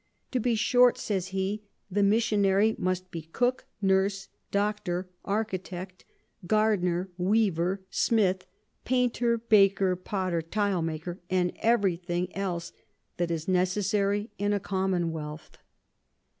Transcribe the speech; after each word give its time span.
To 0.31 0.39
be 0.39 0.55
short, 0.55 0.97
says 0.97 1.27
he, 1.27 1.61
the 1.91 2.01
Missionary 2.01 2.73
must 2.79 3.11
be 3.11 3.21
Cook, 3.21 3.67
Nurse, 3.83 4.29
Doctor, 4.49 5.07
Architect, 5.25 6.05
Gardiner, 6.47 7.11
Weaver, 7.19 7.83
Smith, 7.91 8.47
Painter, 8.83 9.37
Baker, 9.37 9.95
Potter, 9.95 10.41
Tile 10.41 10.81
maker, 10.81 11.19
and 11.29 11.51
every 11.57 11.97
thing 11.97 12.35
else 12.35 12.71
that 13.17 13.29
is 13.29 13.47
necessary 13.47 14.31
in 14.39 14.53
a 14.53 14.59
Commonwealth. 14.59 15.59